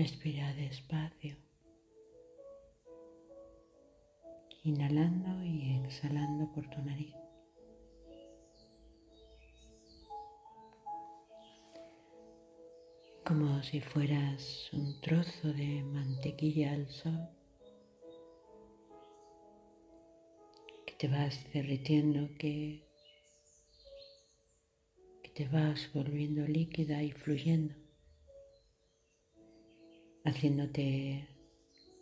Respira 0.00 0.54
despacio, 0.54 1.36
inhalando 4.64 5.44
y 5.44 5.76
exhalando 5.76 6.50
por 6.54 6.66
tu 6.70 6.80
nariz. 6.80 7.14
Como 13.26 13.62
si 13.62 13.82
fueras 13.82 14.70
un 14.72 14.98
trozo 15.02 15.52
de 15.52 15.82
mantequilla 15.82 16.72
al 16.72 16.88
sol 16.88 17.28
que 20.86 20.94
te 20.94 21.08
vas 21.08 21.44
derritiendo, 21.52 22.26
que, 22.38 22.88
que 25.22 25.28
te 25.28 25.46
vas 25.48 25.92
volviendo 25.92 26.46
líquida 26.46 27.02
y 27.02 27.12
fluyendo 27.12 27.89
haciéndote 30.24 31.28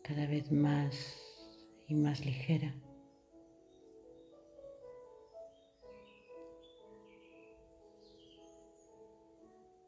cada 0.02 0.26
vez 0.26 0.50
más 0.50 1.16
y 1.86 1.94
más 1.94 2.24
ligera. 2.24 2.74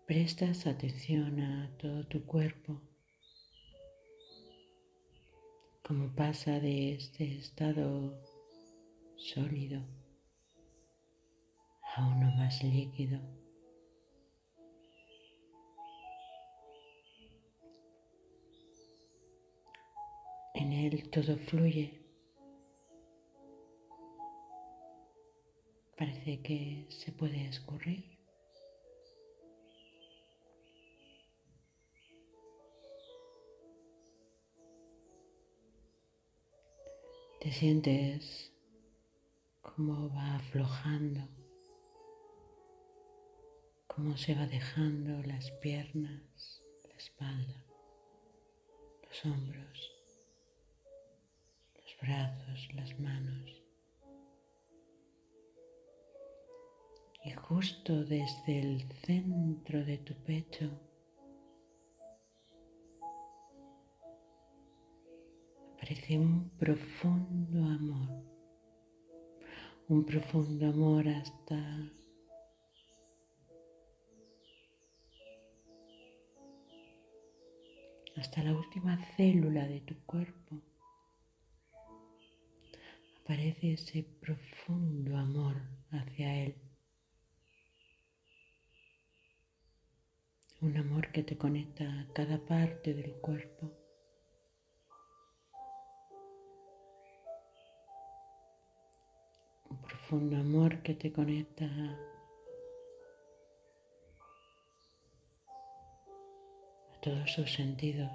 Prestas 0.06 0.66
atención 0.66 1.40
a 1.40 1.70
todo 1.78 2.04
tu 2.08 2.26
cuerpo, 2.26 2.80
como 5.84 6.14
pasa 6.16 6.58
de 6.58 6.94
este 6.94 7.36
estado 7.36 8.20
sólido 9.16 9.82
a 11.94 12.06
uno 12.08 12.30
más 12.36 12.62
líquido. 12.64 13.39
En 20.60 20.72
él 20.74 21.08
todo 21.08 21.38
fluye. 21.38 21.98
Parece 25.96 26.42
que 26.42 26.86
se 26.90 27.12
puede 27.12 27.48
escurrir. 27.48 28.18
Te 37.40 37.50
sientes 37.52 38.52
como 39.62 40.10
va 40.10 40.36
aflojando, 40.36 41.26
cómo 43.86 44.14
se 44.18 44.34
va 44.34 44.46
dejando 44.46 45.22
las 45.26 45.50
piernas, 45.52 46.62
la 46.86 46.96
espalda, 46.96 47.64
los 49.08 49.24
hombros 49.24 49.99
brazos, 52.00 52.68
las 52.74 52.98
manos. 52.98 53.62
Y 57.24 57.30
justo 57.32 58.04
desde 58.04 58.60
el 58.60 58.82
centro 59.04 59.84
de 59.84 59.98
tu 59.98 60.14
pecho 60.24 60.70
aparece 65.74 66.18
un 66.18 66.50
profundo 66.58 67.58
amor, 67.64 68.24
un 69.88 70.04
profundo 70.04 70.66
amor 70.66 71.08
hasta 71.08 71.58
hasta 78.16 78.42
la 78.42 78.52
última 78.52 78.98
célula 79.16 79.66
de 79.66 79.80
tu 79.80 79.94
cuerpo 80.04 80.39
aparece 83.30 83.74
ese 83.74 84.02
profundo 84.02 85.16
amor 85.16 85.54
hacia 85.92 86.34
Él. 86.42 86.56
Un 90.60 90.76
amor 90.76 91.12
que 91.12 91.22
te 91.22 91.38
conecta 91.38 91.84
a 91.84 92.12
cada 92.12 92.44
parte 92.44 92.92
del 92.92 93.12
cuerpo. 93.20 93.70
Un 99.70 99.80
profundo 99.80 100.36
amor 100.36 100.82
que 100.82 100.94
te 100.94 101.12
conecta 101.12 101.66
a 106.92 107.00
todos 107.00 107.30
sus 107.30 107.52
sentidos, 107.52 108.10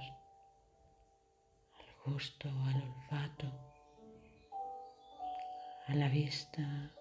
al 1.80 2.12
gusto, 2.12 2.50
al 2.50 2.84
olfato 2.84 3.75
a 5.88 5.96
la 5.96 6.09
vista, 6.09 6.91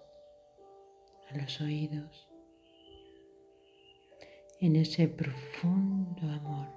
a 1.30 1.36
los 1.36 1.60
oídos, 1.60 2.28
en 4.60 4.76
ese 4.76 5.08
profundo 5.08 6.22
amor. 6.28 6.68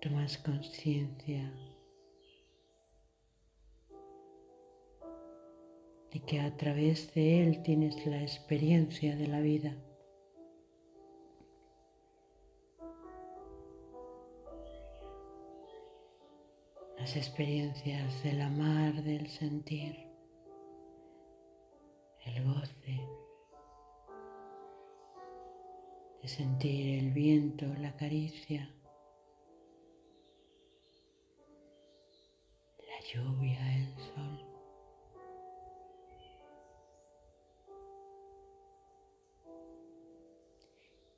Tomas 0.00 0.36
conciencia 0.38 1.50
de 6.12 6.20
que 6.20 6.40
a 6.40 6.54
través 6.56 7.14
de 7.14 7.42
él 7.42 7.62
tienes 7.62 8.06
la 8.06 8.20
experiencia 8.20 9.16
de 9.16 9.26
la 9.26 9.40
vida. 9.40 9.74
Las 17.04 17.16
experiencias 17.16 18.22
del 18.22 18.40
amar, 18.40 18.94
del 19.02 19.28
sentir, 19.28 20.08
el 22.24 22.42
goce, 22.42 22.98
de 26.22 26.28
sentir 26.28 27.00
el 27.00 27.10
viento, 27.12 27.66
la 27.78 27.94
caricia, 27.94 28.74
la 32.78 33.00
lluvia, 33.12 33.76
el 33.76 33.94
sol. 33.98 34.46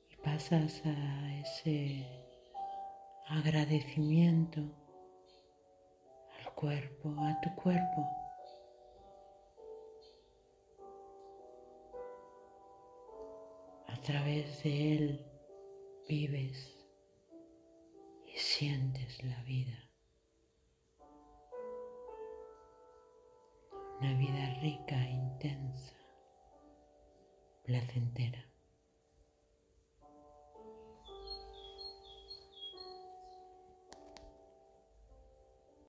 Y 0.09 0.17
pasas 0.17 0.81
a 0.85 1.39
ese 1.39 2.05
agradecimiento 3.29 4.86
cuerpo, 6.57 7.13
a 7.19 7.39
tu 7.39 7.53
cuerpo. 7.53 8.09
A 13.87 14.01
través 14.01 14.63
de 14.63 14.95
él 14.95 15.25
vives 16.09 16.75
y 18.25 18.39
sientes 18.39 19.23
la 19.23 19.39
vida. 19.43 19.77
Una 23.99 24.17
vida 24.17 24.59
rica, 24.59 24.97
intensa, 25.09 25.93
placentera. 27.65 28.43